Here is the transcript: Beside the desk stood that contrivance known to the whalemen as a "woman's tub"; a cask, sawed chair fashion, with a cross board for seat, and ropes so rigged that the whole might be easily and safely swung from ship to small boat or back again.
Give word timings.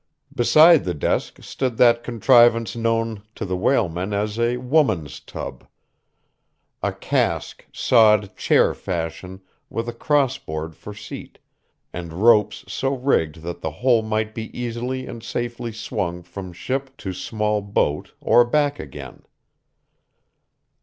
Beside 0.33 0.83
the 0.83 0.95
desk 0.95 1.43
stood 1.43 1.77
that 1.77 2.03
contrivance 2.03 2.75
known 2.75 3.21
to 3.35 3.45
the 3.45 3.55
whalemen 3.55 4.13
as 4.13 4.39
a 4.39 4.57
"woman's 4.57 5.19
tub"; 5.19 5.63
a 6.81 6.91
cask, 6.91 7.67
sawed 7.71 8.35
chair 8.35 8.73
fashion, 8.73 9.41
with 9.69 9.87
a 9.87 9.93
cross 9.93 10.39
board 10.39 10.75
for 10.75 10.95
seat, 10.95 11.37
and 11.93 12.13
ropes 12.13 12.65
so 12.67 12.95
rigged 12.95 13.41
that 13.43 13.61
the 13.61 13.69
whole 13.69 14.01
might 14.01 14.33
be 14.33 14.45
easily 14.59 15.05
and 15.05 15.21
safely 15.21 15.71
swung 15.71 16.23
from 16.23 16.51
ship 16.51 16.97
to 16.97 17.13
small 17.13 17.61
boat 17.61 18.11
or 18.19 18.43
back 18.43 18.79
again. 18.79 19.21